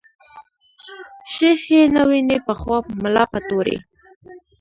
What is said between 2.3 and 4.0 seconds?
په خواب ملا په توري